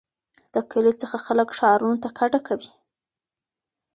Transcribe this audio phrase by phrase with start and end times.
[0.53, 2.71] له کلیو څخه خلک ښارونو ته کډه کوي.